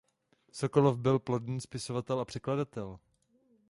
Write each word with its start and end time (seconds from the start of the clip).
Sokolov 0.51 0.97
byl 0.97 1.19
plodný 1.19 1.61
spisovatel 1.61 2.19
a 2.19 2.25
překladatel. 2.25 2.99